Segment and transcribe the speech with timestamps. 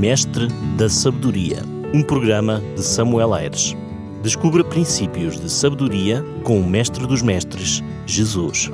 [0.00, 0.48] Mestre
[0.78, 1.58] da Sabedoria,
[1.92, 3.76] um programa de Samuel Aires.
[4.22, 8.70] Descubra princípios de sabedoria com o Mestre dos Mestres, Jesus.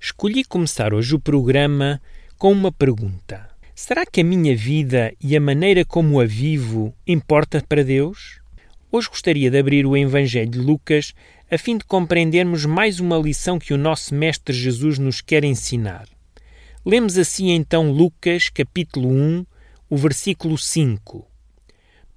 [0.00, 2.00] Escolhi começar hoje o programa
[2.38, 3.50] com uma pergunta.
[3.74, 8.40] Será que a minha vida e a maneira como a vivo importa para Deus?
[8.90, 11.12] Hoje gostaria de abrir o Evangelho de Lucas
[11.50, 16.06] a fim de compreendermos mais uma lição que o nosso Mestre Jesus nos quer ensinar.
[16.84, 19.44] Lemos assim então Lucas, capítulo 1,
[19.90, 21.28] o versículo 5.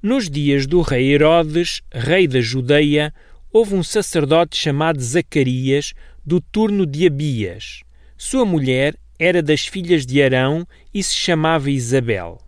[0.01, 3.13] Nos dias do rei Herodes, rei da Judeia,
[3.52, 5.93] houve um sacerdote chamado Zacarias,
[6.25, 7.81] do turno de Abias.
[8.17, 12.39] Sua mulher era das filhas de Arão e se chamava Isabel.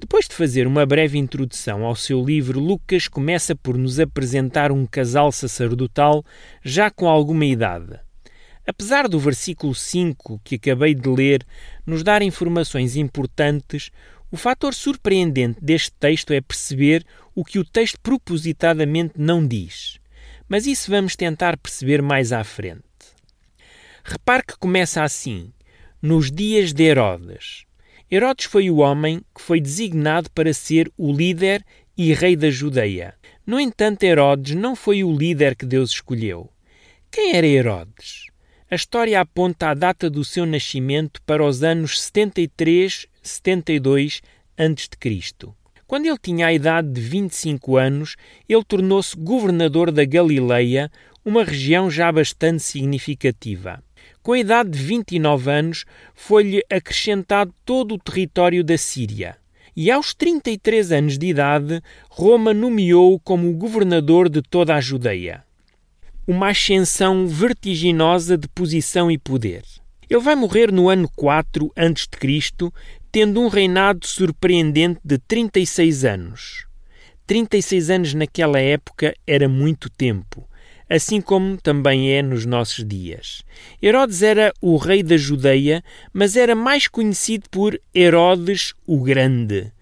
[0.00, 4.86] Depois de fazer uma breve introdução ao seu livro, Lucas começa por nos apresentar um
[4.86, 6.24] casal sacerdotal
[6.64, 8.00] já com alguma idade.
[8.66, 11.44] Apesar do versículo 5 que acabei de ler
[11.84, 13.90] nos dar informações importantes,
[14.30, 17.04] o fator surpreendente deste texto é perceber
[17.34, 19.98] o que o texto propositadamente não diz.
[20.48, 22.82] Mas isso vamos tentar perceber mais à frente.
[24.04, 25.52] Repare que começa assim:
[26.00, 27.64] nos dias de Herodes.
[28.10, 31.64] Herodes foi o homem que foi designado para ser o líder
[31.96, 33.14] e rei da Judeia.
[33.46, 36.50] No entanto, Herodes não foi o líder que Deus escolheu.
[37.10, 38.31] Quem era Herodes?
[38.72, 44.22] A história aponta a data do seu nascimento para os anos 73-72
[44.56, 45.20] a.C.
[45.86, 48.16] Quando ele tinha a idade de 25 anos,
[48.48, 50.90] ele tornou-se governador da Galileia,
[51.22, 53.84] uma região já bastante significativa.
[54.22, 55.84] Com a idade de 29 anos,
[56.14, 59.36] foi-lhe acrescentado todo o território da Síria.
[59.76, 65.44] E aos 33 anos de idade, Roma nomeou-o como governador de toda a Judeia.
[66.26, 69.62] Uma ascensão vertiginosa de posição e poder.
[70.08, 72.70] Ele vai morrer no ano 4 a.C.,
[73.10, 76.66] tendo um reinado surpreendente de 36 anos.
[77.26, 80.46] 36 anos naquela época era muito tempo
[80.92, 83.42] assim como também é nos nossos dias.
[83.82, 85.82] Herodes era o rei da Judeia,
[86.12, 89.72] mas era mais conhecido por Herodes o Grande.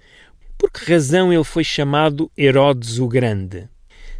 [0.56, 3.69] Por que razão ele foi chamado Herodes o Grande?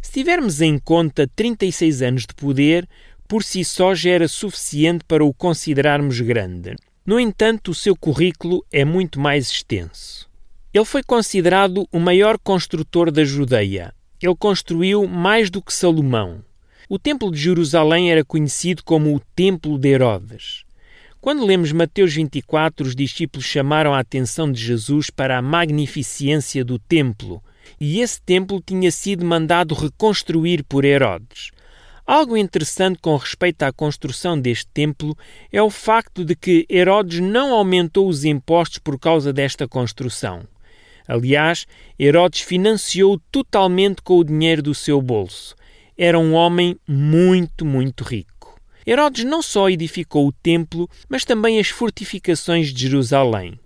[0.01, 2.87] Se tivermos em conta 36 anos de poder,
[3.27, 6.75] por si só já era suficiente para o considerarmos grande.
[7.05, 10.29] No entanto, o seu currículo é muito mais extenso.
[10.73, 13.93] Ele foi considerado o maior construtor da Judeia.
[14.21, 16.43] Ele construiu mais do que Salomão.
[16.89, 20.63] O Templo de Jerusalém era conhecido como o Templo de Herodes.
[21.21, 26.79] Quando lemos Mateus 24, os discípulos chamaram a atenção de Jesus para a magnificência do
[26.79, 27.41] templo,
[27.79, 31.51] e esse templo tinha sido mandado reconstruir por Herodes.
[32.05, 35.15] Algo interessante com respeito à construção deste templo
[35.51, 40.43] é o facto de que Herodes não aumentou os impostos por causa desta construção.
[41.07, 41.65] Aliás,
[41.99, 45.55] Herodes financiou totalmente com o dinheiro do seu bolso
[46.01, 48.59] era um homem muito, muito rico.
[48.87, 53.59] Herodes não só edificou o templo, mas também as fortificações de Jerusalém.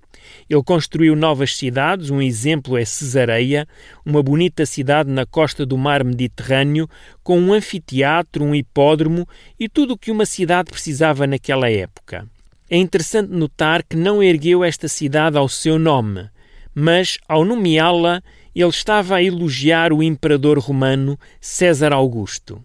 [0.50, 3.68] Ele construiu novas cidades, um exemplo é Cesareia,
[4.06, 6.90] uma bonita cidade na costa do mar Mediterrâneo,
[7.24, 9.28] com um anfiteatro, um hipódromo
[9.60, 12.28] e tudo o que uma cidade precisava naquela época.
[12.70, 16.30] É interessante notar que não ergueu esta cidade ao seu nome,
[16.74, 18.22] mas, ao nomeá-la,
[18.56, 22.64] ele estava a elogiar o imperador romano César Augusto.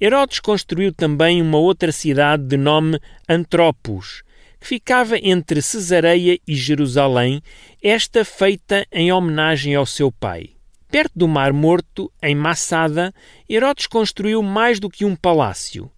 [0.00, 2.98] Herodes construiu também uma outra cidade de nome
[3.28, 4.22] Antropos,
[4.62, 7.42] que ficava entre Cesareia e Jerusalém,
[7.82, 10.50] esta feita em homenagem ao seu pai.
[10.88, 13.12] Perto do Mar Morto, em Massada,
[13.50, 15.90] Herodes construiu mais do que um palácio.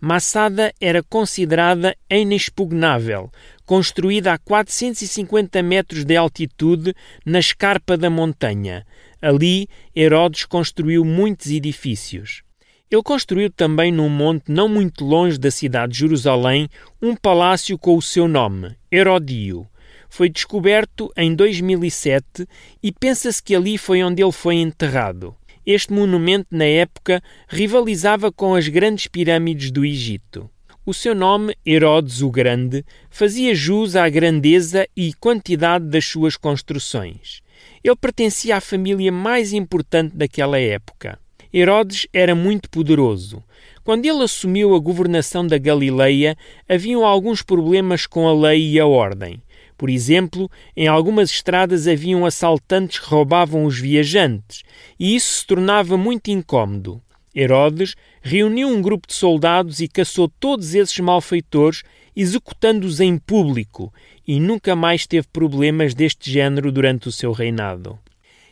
[0.00, 3.30] Massada era considerada inexpugnável,
[3.64, 8.84] construída a 450 metros de altitude na escarpa da montanha.
[9.22, 12.42] Ali, Herodes construiu muitos edifícios.
[12.90, 16.68] Ele construiu também num monte não muito longe da cidade de Jerusalém
[17.02, 19.66] um palácio com o seu nome, Herodio.
[20.08, 22.46] Foi descoberto em 2007
[22.82, 25.36] e pensa-se que ali foi onde ele foi enterrado.
[25.66, 30.48] Este monumento, na época, rivalizava com as grandes pirâmides do Egito.
[30.86, 37.42] O seu nome, Herodes o Grande, fazia jus à grandeza e quantidade das suas construções.
[37.84, 41.18] Ele pertencia à família mais importante daquela época.
[41.52, 43.42] Herodes era muito poderoso.
[43.82, 46.36] Quando ele assumiu a governação da Galileia,
[46.68, 49.40] haviam alguns problemas com a lei e a ordem.
[49.76, 54.62] Por exemplo, em algumas estradas haviam assaltantes que roubavam os viajantes,
[54.98, 57.00] e isso se tornava muito incômodo.
[57.34, 61.82] Herodes reuniu um grupo de soldados e caçou todos esses malfeitores
[62.18, 63.94] executando-os em público,
[64.26, 67.96] e nunca mais teve problemas deste género durante o seu reinado.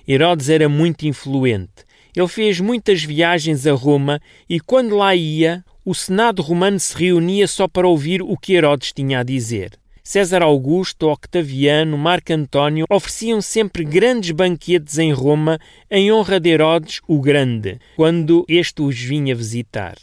[0.06, 1.84] Herodes era muito influente.
[2.16, 4.18] Ele fez muitas viagens a Roma
[4.48, 8.90] e, quando lá ia, o Senado romano se reunia só para ouvir o que Herodes
[8.90, 9.72] tinha a dizer.
[10.02, 15.58] César Augusto, Octaviano, Marco António ofereciam sempre grandes banquetes em Roma
[15.90, 19.96] em honra de Herodes o Grande, quando este os vinha visitar.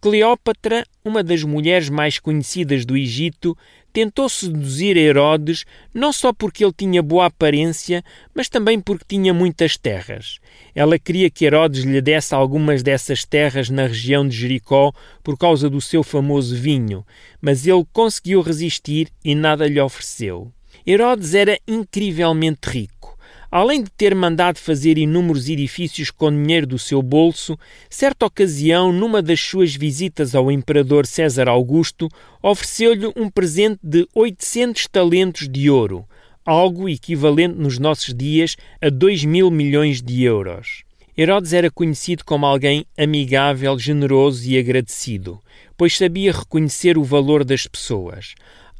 [0.00, 3.54] Cleópatra, uma das mulheres mais conhecidas do Egito,
[3.92, 8.04] tentou seduzir Herodes não só porque ele tinha boa aparência,
[8.34, 10.38] mas também porque tinha muitas terras.
[10.74, 14.92] Ela queria que Herodes lhe desse algumas dessas terras na região de Jericó
[15.22, 17.04] por causa do seu famoso vinho,
[17.40, 20.52] mas ele conseguiu resistir e nada lhe ofereceu.
[20.86, 23.09] Herodes era incrivelmente rico
[23.50, 27.58] Além de ter mandado fazer inúmeros edifícios com dinheiro do seu bolso,
[27.88, 32.08] certa ocasião, numa das suas visitas ao imperador César Augusto,
[32.40, 36.06] ofereceu-lhe um presente de 800 talentos de ouro,
[36.46, 40.84] algo equivalente nos nossos dias a 2 mil milhões de euros.
[41.18, 45.40] Herodes era conhecido como alguém amigável, generoso e agradecido,
[45.76, 48.36] pois sabia reconhecer o valor das pessoas.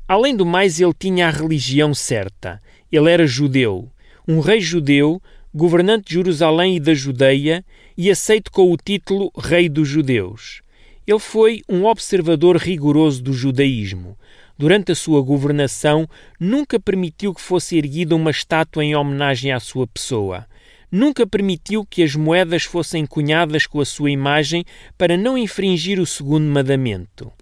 [0.06, 2.60] Além do mais, ele tinha a religião certa.
[2.90, 3.90] Ele era judeu
[4.30, 5.20] um rei judeu,
[5.52, 7.64] governante de Jerusalém e da Judeia,
[7.98, 10.62] e aceito com o título Rei dos Judeus.
[11.04, 14.16] Ele foi um observador rigoroso do judaísmo.
[14.56, 19.84] Durante a sua governação, nunca permitiu que fosse erguida uma estátua em homenagem à sua
[19.88, 20.46] pessoa.
[20.92, 24.64] Nunca permitiu que as moedas fossem cunhadas com a sua imagem
[24.96, 27.32] para não infringir o segundo mandamento.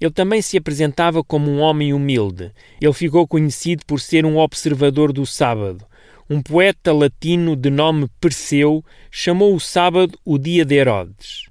[0.00, 2.50] Ele também se apresentava como um homem humilde.
[2.80, 5.86] Ele ficou conhecido por ser um observador do sábado
[6.28, 11.46] um poeta latino de nome Perseu chamou o sábado o dia de Herodes.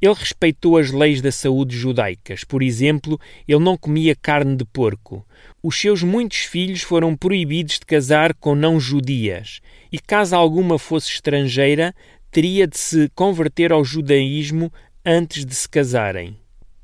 [0.00, 2.44] Ele respeitou as leis da saúde judaicas.
[2.44, 5.26] Por exemplo, ele não comia carne de porco.
[5.62, 9.60] Os seus muitos filhos foram proibidos de casar com não-judias,
[9.92, 11.94] e caso alguma fosse estrangeira,
[12.30, 14.72] teria de se converter ao judaísmo
[15.04, 16.36] antes de se casarem.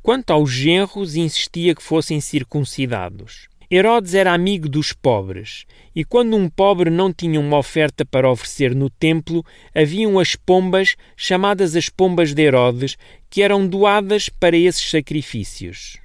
[0.02, 3.48] Quanto aos genros, insistia que fossem circuncidados.
[3.68, 5.64] Herodes era amigo dos pobres,
[5.94, 10.94] e quando um pobre não tinha uma oferta para oferecer no templo, haviam as pombas,
[11.16, 12.96] chamadas as pombas de Herodes,
[13.28, 15.98] que eram doadas para esses sacrifícios.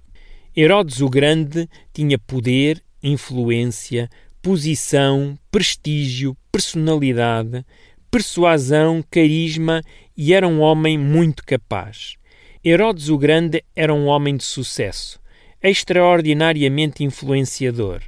[0.58, 4.10] Herodes o Grande tinha poder, influência,
[4.42, 7.64] posição, prestígio, personalidade,
[8.10, 9.84] persuasão, carisma
[10.18, 12.16] e era um homem muito capaz.
[12.66, 15.21] Herodes o Grande era um homem de sucesso
[15.70, 18.02] extraordinariamente influenciador.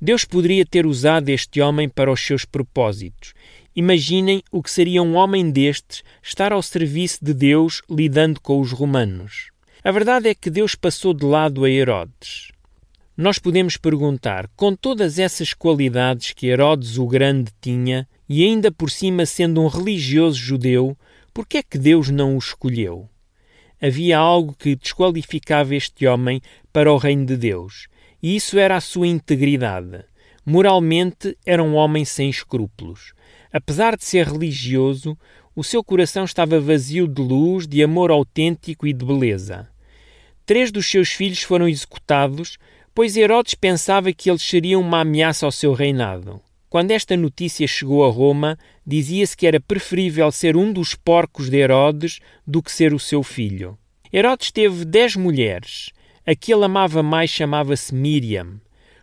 [0.00, 3.34] Deus poderia ter usado este homem para os seus propósitos.
[3.74, 8.72] Imaginem o que seria um homem destes estar ao serviço de Deus lidando com os
[8.72, 9.50] romanos.
[9.84, 12.52] A verdade é que Deus passou de lado a Herodes.
[13.16, 18.90] Nós podemos perguntar, com todas essas qualidades que Herodes o Grande tinha, e ainda por
[18.90, 20.96] cima sendo um religioso judeu,
[21.32, 23.08] por que é que Deus não o escolheu?
[23.82, 26.40] Havia algo que desqualificava este homem
[26.72, 27.88] para o reino de Deus,
[28.22, 30.04] e isso era a sua integridade.
[30.46, 33.12] Moralmente era um homem sem escrúpulos.
[33.52, 35.18] Apesar de ser religioso,
[35.54, 39.68] o seu coração estava vazio de luz, de amor autêntico e de beleza.
[40.46, 42.58] Três dos seus filhos foram executados,
[42.94, 46.40] pois Herodes pensava que eles seriam uma ameaça ao seu reinado.
[46.72, 51.58] Quando esta notícia chegou a Roma, dizia-se que era preferível ser um dos porcos de
[51.58, 53.76] Herodes do que ser o seu filho.
[54.10, 55.90] Herodes teve dez mulheres.
[56.26, 58.58] A que ele amava mais chamava-se Miriam.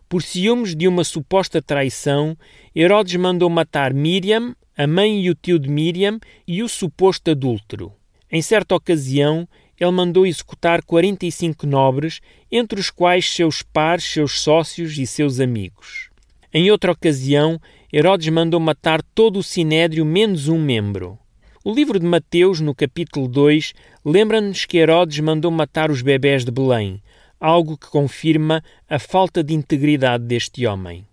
[0.10, 2.36] Por ciúmes de uma suposta traição,
[2.76, 7.94] Herodes mandou matar Miriam, a mãe e o tio de Miriam e o suposto adúltero.
[8.32, 9.48] Em certa ocasião,
[9.80, 12.20] ele mandou executar 45 nobres,
[12.52, 16.09] entre os quais seus pares, seus sócios e seus amigos.
[16.52, 17.62] Em outra ocasião,
[17.94, 21.20] Herodes mandou matar todo o sinédrio menos um membro.
[21.64, 26.50] O livro de Mateus, no capítulo 2, lembra-nos que Herodes mandou matar os bebés de
[26.50, 27.04] Belém,
[27.40, 31.06] algo que confirma a falta de integridade deste homem.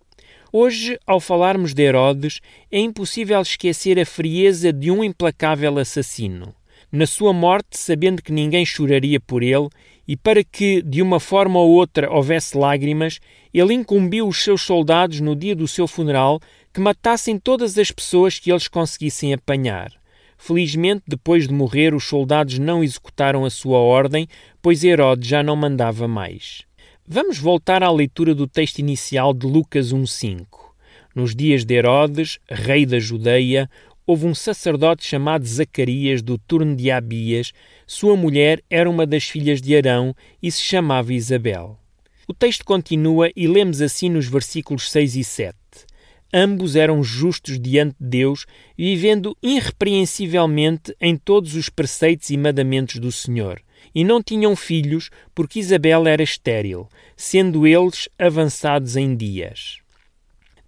[0.51, 2.39] Hoje, ao falarmos de Herodes,
[2.71, 6.55] é impossível esquecer a frieza de um implacável assassino.
[6.91, 9.69] Na sua morte, sabendo que ninguém choraria por ele,
[10.07, 13.19] e para que, de uma forma ou outra, houvesse lágrimas,
[13.53, 16.39] ele incumbiu os seus soldados no dia do seu funeral
[16.73, 19.91] que matassem todas as pessoas que eles conseguissem apanhar.
[20.37, 24.27] Felizmente, depois de morrer, os soldados não executaram a sua ordem,
[24.61, 26.63] pois Herodes já não mandava mais.
[27.05, 30.45] Vamos voltar à leitura do texto inicial de Lucas 1,5.
[31.15, 33.67] Nos dias de Herodes, rei da Judeia,
[34.07, 37.51] houve um sacerdote chamado Zacarias, do turno de Abias.
[37.85, 41.77] Sua mulher era uma das filhas de Arão e se chamava Isabel.
[42.25, 45.55] O texto continua e lemos assim nos versículos 6 e 7.
[46.33, 48.45] Ambos eram justos diante de Deus,
[48.77, 53.61] vivendo irrepreensivelmente em todos os preceitos e mandamentos do Senhor.
[53.93, 59.79] E não tinham filhos, porque Isabel era estéril, sendo eles avançados em dias.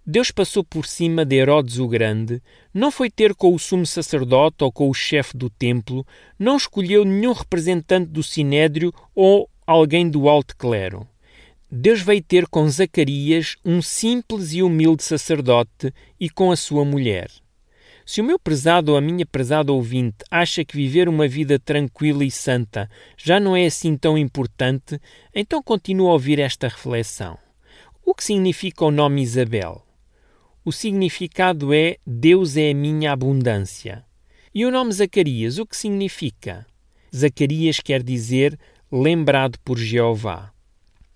[0.06, 2.42] Deus passou por cima de Herodes o Grande,
[2.72, 6.06] não foi ter com o sumo sacerdote ou com o chefe do templo,
[6.38, 11.06] não escolheu nenhum representante do sinédrio ou alguém do alto clero.
[11.70, 17.30] Deus veio ter com Zacarias, um simples e humilde sacerdote, e com a sua mulher.
[18.04, 22.24] Se o meu prezado ou a minha prezada ouvinte acha que viver uma vida tranquila
[22.24, 25.00] e santa já não é assim tão importante,
[25.32, 27.38] então continue a ouvir esta reflexão.
[28.04, 29.86] O que significa o nome Isabel?
[30.62, 34.04] O significado é Deus é a minha abundância.
[34.54, 36.66] E o nome Zacarias, o que significa?
[37.16, 38.58] Zacarias quer dizer
[38.92, 40.52] lembrado por Jeová.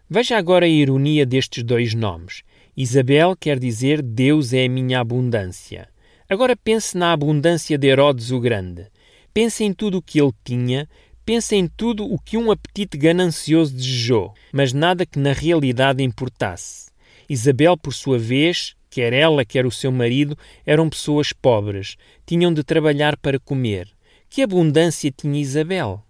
[0.08, 2.42] Veja agora a ironia destes dois nomes.
[2.74, 5.90] Isabel quer dizer Deus é a minha abundância.
[6.26, 8.86] Agora pense na abundância de Herodes o Grande.
[9.34, 10.88] Pense em tudo o que ele tinha,
[11.26, 16.90] pense em tudo o que um apetite ganancioso desejou, mas nada que na realidade importasse.
[17.28, 22.62] Isabel, por sua vez, quer ela, quer o seu marido, eram pessoas pobres, tinham de
[22.62, 23.88] trabalhar para comer.
[24.30, 26.00] Que abundância tinha Isabel!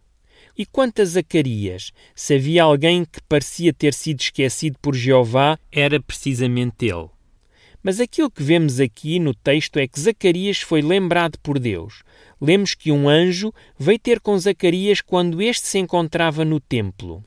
[0.57, 5.99] E quanto a Zacarias, se havia alguém que parecia ter sido esquecido por Jeová, era
[5.99, 7.09] precisamente ele.
[7.83, 12.03] Mas aquilo que vemos aqui no texto é que Zacarias foi lembrado por Deus.
[12.39, 17.25] Lemos que um anjo veio ter com Zacarias quando este se encontrava no templo.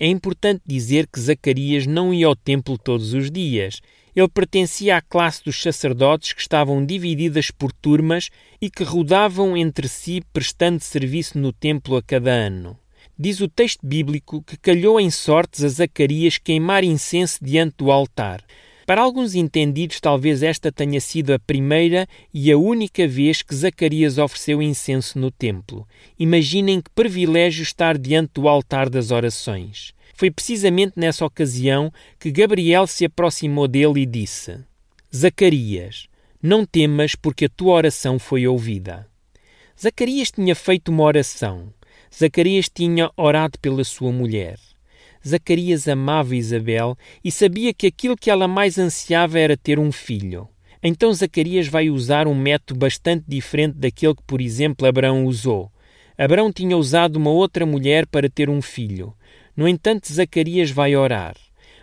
[0.00, 3.80] É importante dizer que Zacarias não ia ao templo todos os dias.
[4.16, 9.86] Ele pertencia à classe dos sacerdotes que estavam divididas por turmas e que rodavam entre
[9.88, 12.78] si prestando serviço no templo a cada ano.
[13.18, 18.42] Diz o texto bíblico que calhou em sortes a Zacarias queimar incenso diante do altar.
[18.86, 24.16] Para alguns entendidos, talvez esta tenha sido a primeira e a única vez que Zacarias
[24.16, 25.86] ofereceu incenso no templo.
[26.18, 29.92] Imaginem que privilégio estar diante do altar das orações.
[30.16, 34.58] Foi precisamente nessa ocasião que Gabriel se aproximou dele e disse:
[35.14, 36.08] Zacarias,
[36.42, 39.06] não temas, porque a tua oração foi ouvida.
[39.78, 41.70] Zacarias tinha feito uma oração.
[42.14, 44.58] Zacarias tinha orado pela sua mulher.
[45.26, 50.48] Zacarias amava Isabel e sabia que aquilo que ela mais ansiava era ter um filho.
[50.82, 55.70] Então Zacarias vai usar um método bastante diferente daquele que, por exemplo, Abraão usou.
[56.16, 59.12] Abraão tinha usado uma outra mulher para ter um filho.
[59.56, 61.34] No entanto, Zacarias vai orar.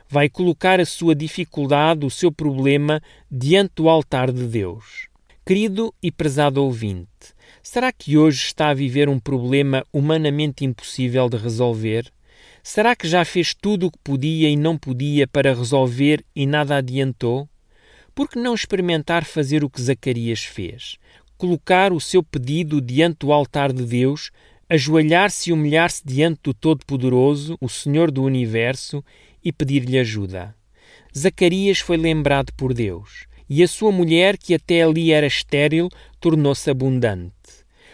[0.07, 3.01] Vai colocar a sua dificuldade, o seu problema,
[3.31, 5.07] diante do altar de Deus.
[5.43, 11.37] Querido e prezado ouvinte, será que hoje está a viver um problema humanamente impossível de
[11.37, 12.11] resolver?
[12.61, 16.77] Será que já fez tudo o que podia e não podia para resolver e nada
[16.77, 17.49] adiantou?
[18.13, 20.97] Por que não experimentar fazer o que Zacarias fez?
[21.37, 24.31] Colocar o seu pedido diante do altar de Deus,
[24.73, 29.05] ajoelhar-se e humilhar-se diante do Todo-Poderoso, o Senhor do Universo,
[29.45, 30.55] e pedir-lhe ajuda.
[31.15, 35.89] Zacarias foi lembrado por Deus, e a sua mulher, que até ali era estéril,
[36.19, 37.31] tornou-se abundante.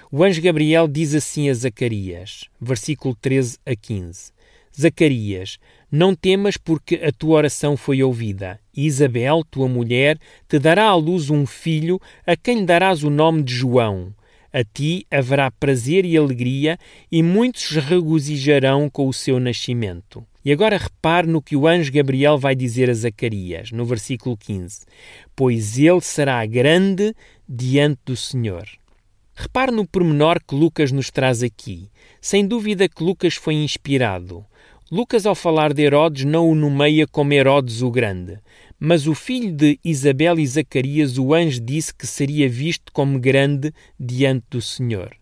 [0.10, 4.32] O anjo Gabriel diz assim a Zacarias, versículo 13 a 15:
[4.80, 5.58] Zacarias,
[5.92, 8.58] não temas, porque a tua oração foi ouvida.
[8.74, 10.18] Isabel, tua mulher,
[10.48, 14.14] te dará à luz um filho, a quem darás o nome de João.
[14.52, 16.78] A ti haverá prazer e alegria,
[17.12, 20.26] e muitos regozijarão com o seu nascimento.
[20.44, 24.86] E agora repare no que o anjo Gabriel vai dizer a Zacarias, no versículo 15:
[25.36, 27.14] Pois ele será grande
[27.48, 28.66] diante do Senhor.
[29.36, 31.90] Repare no pormenor que Lucas nos traz aqui.
[32.20, 34.46] Sem dúvida que Lucas foi inspirado.
[34.92, 38.40] Lucas, ao falar de Herodes, não o nomeia como Herodes o Grande,
[38.80, 43.74] mas o filho de Isabel e Zacarias, o anjo disse que seria visto como grande
[44.00, 45.16] diante do Senhor.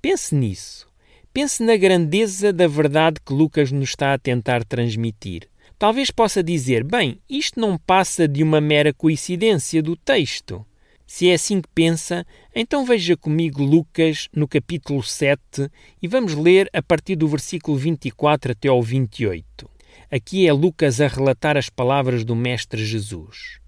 [0.00, 0.86] Pense nisso.
[1.32, 5.48] Pense na grandeza da verdade que Lucas nos está a tentar transmitir.
[5.78, 10.64] Talvez possa dizer: bem, isto não passa de uma mera coincidência do texto.
[11.06, 16.70] Se é assim que pensa, então veja comigo Lucas no capítulo 7 e vamos ler
[16.72, 19.68] a partir do versículo 24 até ao 28.
[20.10, 23.60] Aqui é Lucas a relatar as palavras do Mestre Jesus.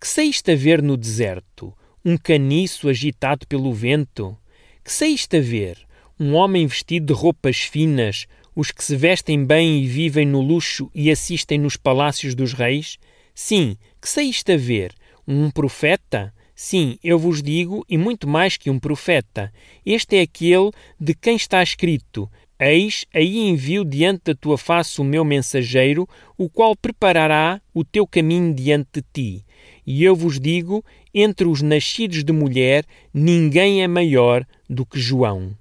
[0.00, 1.72] Que saíste a ver no deserto?
[2.04, 4.36] Um caniço agitado pelo vento?
[4.84, 5.78] Que saíste a ver?
[6.18, 10.90] Um homem vestido de roupas finas, os que se vestem bem e vivem no luxo
[10.94, 12.98] e assistem nos palácios dos reis?
[13.34, 14.94] Sim, que saíste a ver?
[15.26, 16.34] Um profeta?
[16.54, 19.52] Sim, eu vos digo, e muito mais que um profeta.
[19.84, 25.04] Este é aquele de quem está escrito: Eis, aí envio diante da tua face o
[25.04, 29.44] meu mensageiro, o qual preparará o teu caminho diante de ti.
[29.86, 35.56] E eu vos digo: entre os nascidos de mulher, ninguém é maior do que João.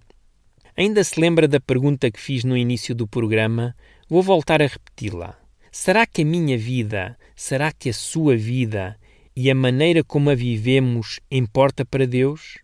[0.77, 3.75] Ainda se lembra da pergunta que fiz no início do programa?
[4.09, 5.37] Vou voltar a repeti-la.
[5.71, 8.97] Será que a minha vida, será que a sua vida
[9.35, 12.59] e a maneira como a vivemos importa para Deus?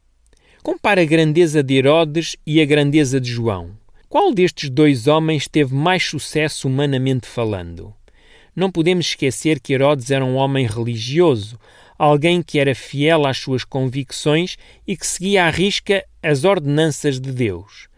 [0.61, 3.71] Compara a grandeza de Herodes e a grandeza de João.
[4.09, 7.93] Qual destes dois homens teve mais sucesso humanamente falando?
[8.55, 11.59] Não podemos esquecer que Herodes era um homem religioso,
[11.99, 17.33] alguém que era fiel às suas convicções e que seguia à risca as ordenanças de
[17.33, 17.89] Deus.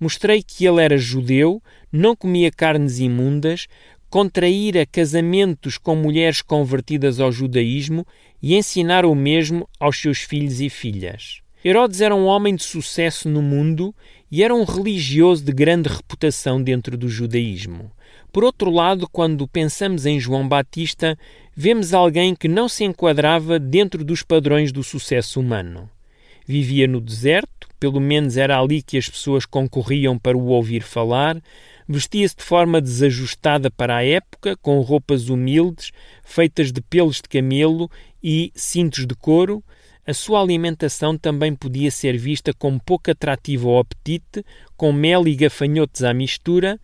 [0.00, 3.66] Mostrei que ele era judeu, não comia carnes imundas,
[4.08, 8.06] contraíra casamentos com mulheres convertidas ao judaísmo
[8.40, 11.42] e ensinar o mesmo aos seus filhos e filhas.
[11.64, 13.94] Herodes era um homem de sucesso no mundo
[14.30, 17.90] e era um religioso de grande reputação dentro do judaísmo.
[18.32, 21.18] Por outro lado, quando pensamos em João Batista,
[21.56, 25.88] vemos alguém que não se enquadrava dentro dos padrões do sucesso humano.
[26.46, 31.40] Vivia no deserto, pelo menos era ali que as pessoas concorriam para o ouvir falar,
[31.88, 35.90] vestia-se de forma desajustada para a época, com roupas humildes,
[36.22, 37.90] feitas de pelos de camelo
[38.22, 39.62] e cintos de couro.
[40.08, 44.42] A sua alimentação também podia ser vista como pouco atrativa ao apetite,
[44.74, 46.80] com mel e gafanhotos à mistura,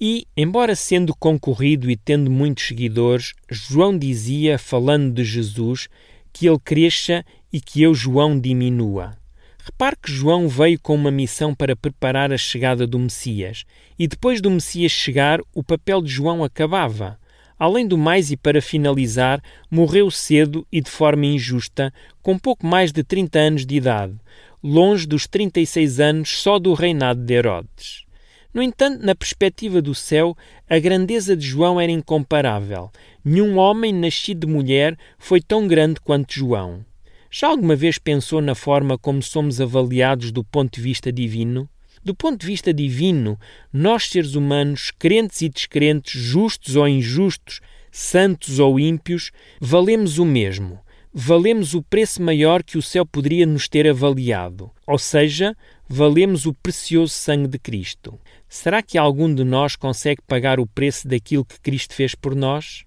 [0.00, 5.88] e, embora sendo concorrido e tendo muitos seguidores, João dizia, falando de Jesus,
[6.32, 9.16] que ele cresça e que eu, João, diminua.
[9.64, 13.64] Repare que João veio com uma missão para preparar a chegada do Messias,
[13.96, 17.16] e depois do Messias chegar, o papel de João acabava.
[17.58, 22.92] Além do mais, e para finalizar, morreu cedo e de forma injusta, com pouco mais
[22.92, 24.14] de 30 anos de idade,
[24.62, 28.04] longe dos 36 anos só do reinado de Herodes.
[28.52, 30.34] No entanto, na perspectiva do céu,
[30.68, 32.90] a grandeza de João era incomparável.
[33.24, 36.84] Nenhum homem nascido de mulher foi tão grande quanto João.
[37.30, 41.68] Já alguma vez pensou na forma como somos avaliados do ponto de vista divino?
[42.06, 43.36] Do ponto de vista divino,
[43.72, 50.78] nós seres humanos, crentes e descrentes, justos ou injustos, santos ou ímpios, valemos o mesmo.
[51.12, 55.56] Valemos o preço maior que o céu poderia nos ter avaliado, ou seja,
[55.88, 58.16] valemos o precioso sangue de Cristo.
[58.48, 62.84] Será que algum de nós consegue pagar o preço daquilo que Cristo fez por nós?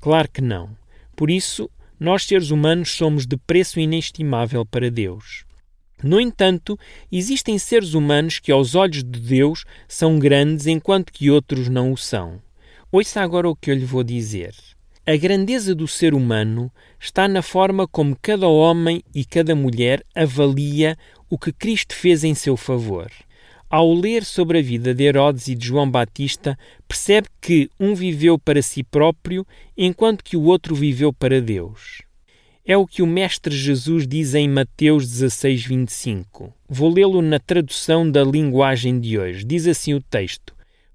[0.00, 0.78] Claro que não.
[1.16, 5.44] Por isso, nós seres humanos somos de preço inestimável para Deus.
[6.04, 6.78] No entanto,
[7.10, 11.96] existem seres humanos que, aos olhos de Deus, são grandes enquanto que outros não o
[11.96, 12.42] são.
[12.92, 14.54] Ouça agora o que eu lhe vou dizer.
[15.06, 20.94] A grandeza do ser humano está na forma como cada homem e cada mulher avalia
[21.30, 23.10] o que Cristo fez em seu favor.
[23.70, 26.54] Ao ler sobre a vida de Herodes e de João Batista,
[26.86, 32.02] percebe que um viveu para si próprio, enquanto que o outro viveu para Deus.
[32.66, 36.50] É o que o Mestre Jesus diz em Mateus 16, 25.
[36.66, 39.44] Vou lê-lo na tradução da linguagem de hoje.
[39.44, 40.54] Diz assim o texto: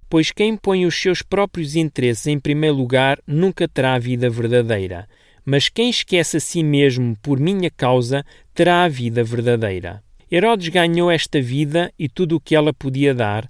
[0.09, 5.07] Pois quem põe os seus próprios interesses em primeiro lugar nunca terá a vida verdadeira,
[5.45, 10.01] mas quem esquece a si mesmo por minha causa terá a vida verdadeira.
[10.31, 13.47] Herodes ganhou esta vida e tudo o que ela podia dar,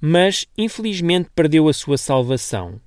[0.00, 2.80] mas infelizmente perdeu a sua salvação.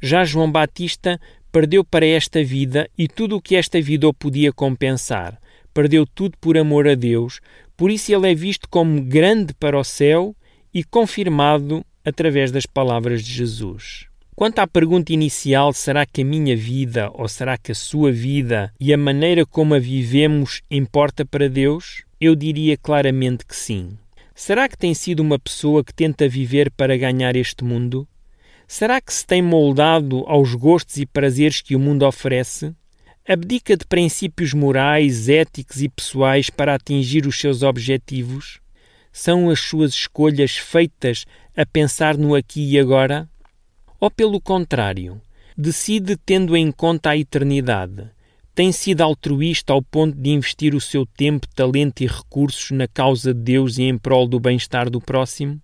[0.00, 1.20] Já João Batista
[1.54, 5.40] perdeu para esta vida e tudo o que esta vida o podia compensar.
[5.72, 7.38] Perdeu tudo por amor a Deus,
[7.76, 10.34] por isso ele é visto como grande para o céu
[10.74, 14.06] e confirmado através das palavras de Jesus.
[14.34, 18.74] Quanto à pergunta inicial, será que a minha vida ou será que a sua vida
[18.80, 22.02] e a maneira como a vivemos importa para Deus?
[22.20, 23.96] Eu diria claramente que sim.
[24.34, 28.08] Será que tem sido uma pessoa que tenta viver para ganhar este mundo?
[28.66, 32.74] Será que se tem moldado aos gostos e prazeres que o mundo oferece?
[33.26, 38.60] Abdica de princípios morais, éticos e pessoais para atingir os seus objetivos?
[39.12, 41.24] São as suas escolhas feitas
[41.56, 43.28] a pensar no aqui e agora?
[44.00, 45.20] Ou, pelo contrário,
[45.56, 48.10] decide tendo em conta a eternidade,
[48.54, 53.34] tem sido altruísta ao ponto de investir o seu tempo, talento e recursos na causa
[53.34, 55.60] de Deus e em prol do bem-estar do próximo?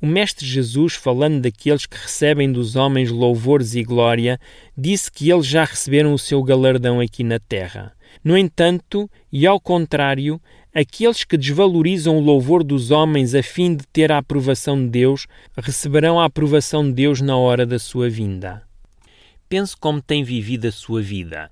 [0.00, 4.40] O Mestre Jesus, falando daqueles que recebem dos homens louvores e glória,
[4.76, 7.92] disse que eles já receberam o seu galardão aqui na terra.
[8.24, 10.40] No entanto, e ao contrário,
[10.74, 15.26] aqueles que desvalorizam o louvor dos homens a fim de ter a aprovação de Deus,
[15.56, 18.62] receberão a aprovação de Deus na hora da sua vinda.
[19.48, 21.50] Pense como tem vivido a sua vida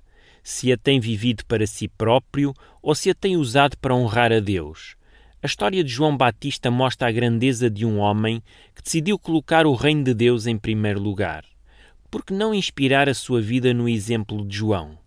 [0.49, 4.39] se a tem vivido para si próprio ou se a tem usado para honrar a
[4.39, 4.95] Deus.
[5.41, 8.43] A história de João Batista mostra a grandeza de um homem
[8.75, 11.45] que decidiu colocar o reino de Deus em primeiro lugar.
[12.11, 14.97] Por que não inspirar a sua vida no exemplo de João?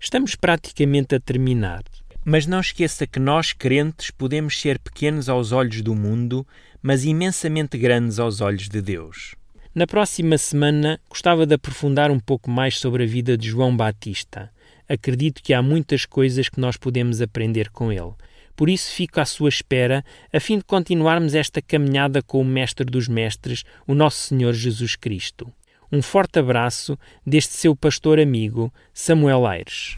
[0.00, 1.82] Estamos praticamente a terminar,
[2.24, 6.46] mas não esqueça que nós, crentes, podemos ser pequenos aos olhos do mundo,
[6.80, 9.34] mas imensamente grandes aos olhos de Deus.
[9.74, 14.50] Na próxima semana, gostava de aprofundar um pouco mais sobre a vida de João Batista.
[14.88, 18.12] Acredito que há muitas coisas que nós podemos aprender com ele.
[18.56, 22.84] Por isso fico à sua espera, a fim de continuarmos esta caminhada com o Mestre
[22.84, 25.52] dos Mestres, o nosso Senhor Jesus Cristo.
[25.90, 29.96] Um forte abraço deste seu pastor amigo, Samuel Aires.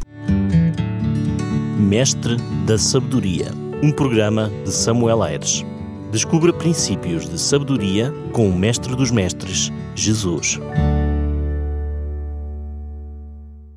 [1.78, 2.36] Mestre
[2.66, 3.46] da Sabedoria,
[3.82, 5.64] um programa de Samuel Aires.
[6.10, 10.58] Descubra princípios de sabedoria com o Mestre dos Mestres, Jesus.